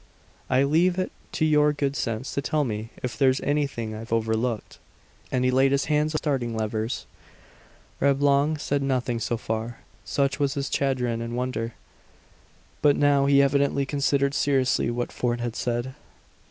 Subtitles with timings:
[0.49, 4.79] "I leave it to your good sense to tell me if there's anything I've overlooked."
[5.31, 7.05] And he laid his hands on the starting levers.
[7.99, 11.75] Reblong said nothing so far, such was his chagrin and wonder.
[12.81, 15.93] But now he evidently considered seriously what Fort had said.